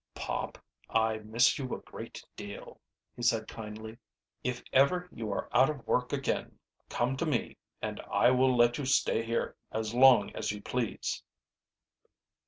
"Pop, 0.15 0.57
I 0.89 1.19
miss 1.19 1.59
you 1.59 1.75
a 1.75 1.77
good 1.77 2.19
deal," 2.35 2.81
he 3.15 3.21
said 3.21 3.47
kindly. 3.47 3.99
"If 4.43 4.63
ever 4.73 5.07
you 5.11 5.31
are 5.31 5.47
out 5.55 5.69
of 5.69 5.85
work 5.85 6.11
again, 6.11 6.57
come 6.89 7.15
to 7.17 7.25
me 7.27 7.57
and 7.83 7.99
I 8.11 8.31
will 8.31 8.57
let 8.57 8.79
you 8.79 8.85
stay 8.87 9.23
here 9.23 9.55
as 9.71 9.93
long 9.93 10.35
as 10.35 10.51
you 10.51 10.59
please." 10.59 11.21